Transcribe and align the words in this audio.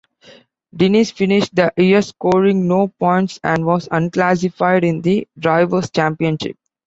Diniz 0.75 1.11
finished 1.11 1.53
the 1.55 1.71
year 1.77 2.01
scoring 2.01 2.67
no 2.67 2.87
points 2.87 3.39
and 3.43 3.63
was 3.67 3.87
unclassified 3.91 4.83
in 4.83 4.99
the 5.03 5.27
Drivers' 5.37 5.91
Championship. 5.91 6.57